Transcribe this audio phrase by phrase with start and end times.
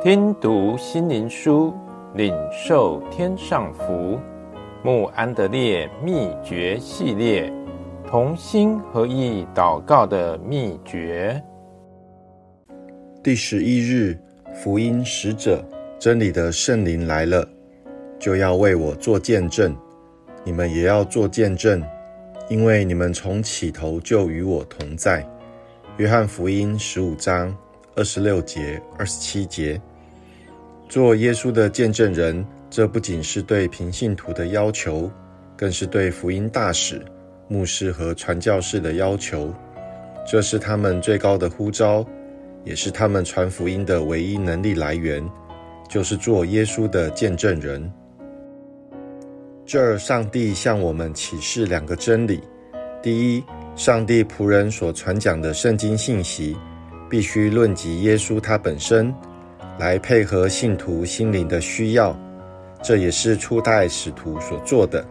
[0.00, 1.74] 听读心灵书，
[2.14, 4.16] 领受天上福。
[4.84, 7.52] 慕安德烈秘诀系列，
[8.06, 11.42] 同心合意祷告的秘诀。
[13.24, 14.16] 第十一日，
[14.54, 15.64] 福音使者，
[15.98, 17.44] 真理的圣灵来了，
[18.20, 19.76] 就要为我做见证。
[20.44, 21.82] 你们也要做见证，
[22.48, 25.28] 因为你们从起头就与我同在。
[25.96, 27.52] 约翰福音十五章
[27.96, 29.80] 二十六节、二十七节。
[30.88, 35.10] 做耶稣的见证人，这不仅是对平信徒的要求，
[35.54, 37.04] 更是对福音大使、
[37.46, 39.52] 牧师和传教士的要求。
[40.26, 42.06] 这是他们最高的呼召，
[42.64, 45.22] 也是他们传福音的唯一能力来源，
[45.90, 47.92] 就是做耶稣的见证人。
[49.66, 52.40] 这儿，上帝向我们启示两个真理：
[53.02, 53.44] 第一，
[53.76, 56.56] 上帝仆人所传讲的圣经信息，
[57.10, 59.14] 必须论及耶稣他本身。
[59.78, 62.14] 来配合信徒心灵的需要，
[62.82, 65.04] 这也是初代使徒所做的。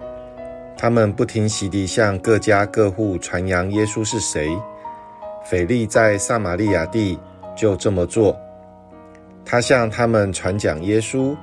[0.77, 4.49] 他们不停息地向各家各户传扬耶稣是谁。
[5.45, 7.17] 腓利在撒玛利亚地
[7.55, 8.38] 就这么做，
[9.45, 11.35] 他向他们传讲耶稣。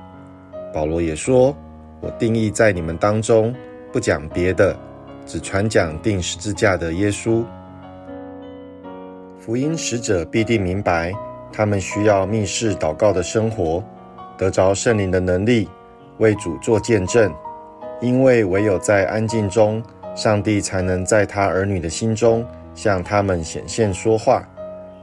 [0.71, 1.55] 保罗也说
[2.01, 3.53] ：“我定义在你们当中
[3.91, 4.77] 不讲别的，
[5.25, 7.43] 只传讲钉十字架的耶稣。”
[9.39, 11.11] 福音使者必定明白。
[11.55, 13.81] 他们需要密室祷告的生活，
[14.37, 15.69] 得着圣灵的能力，
[16.17, 17.33] 为主做见证。
[18.01, 19.81] 因为唯有在安静中，
[20.15, 24.43] 上帝才能在他儿女的心中向他们显现说话。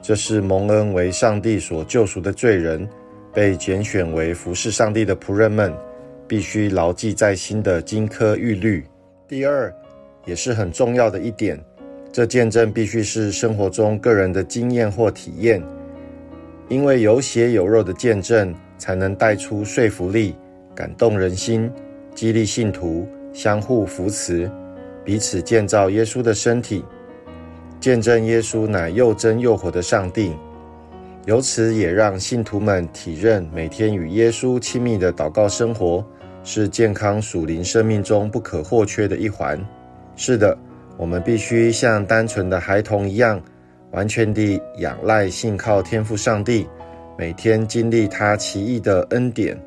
[0.02, 2.86] 这是蒙恩为上帝所救赎的罪人，
[3.32, 5.72] 被拣选为服侍上帝的仆人们，
[6.28, 8.84] 必须牢记在心的金科玉律。
[9.26, 9.74] 第二，
[10.26, 11.58] 也是很重要的一点，
[12.12, 15.62] 这见证必须是生活中个人的经验或体验。
[16.68, 20.34] 因为有血有肉的见证，才能带出说服力，
[20.74, 21.70] 感动人心，
[22.14, 24.50] 激励信徒相互扶持，
[25.04, 26.84] 彼此建造耶稣的身体，
[27.78, 30.32] 见证耶稣乃又真又活的上帝。
[31.26, 36.04] 由此也让信徒们体认，每天与耶稣亲密的祷告生活，
[36.42, 39.58] 是健康属灵生命中不可或缺的一环。
[40.16, 40.56] 是的，
[40.96, 43.40] 我们必须像单纯的孩童一样。
[43.92, 46.66] 完全地仰赖、信靠天父上帝，
[47.16, 49.58] 每天经历他奇异的恩典。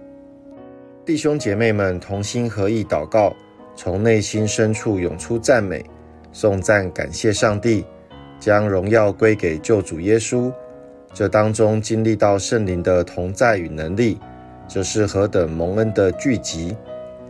[1.05, 3.35] 弟兄姐妹们同心合意祷告，
[3.75, 5.85] 从内心深处涌出赞美、
[6.31, 7.85] 颂赞、感谢上帝，
[8.39, 10.51] 将荣耀归给救主耶稣。
[11.13, 14.19] 这当中经历到圣灵的同在与能力，
[14.67, 16.75] 这是何等蒙恩的聚集！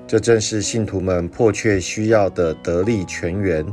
[0.08, 3.66] 这正是信徒们迫切需要的得力泉源。